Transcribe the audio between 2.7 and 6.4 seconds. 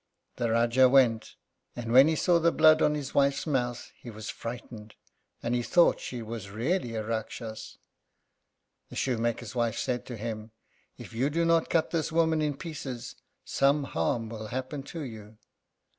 on his wife's mouth he was frightened, and he thought she